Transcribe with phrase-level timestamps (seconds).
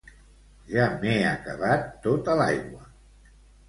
[0.71, 2.85] Ja m'he acabat tota l'aigua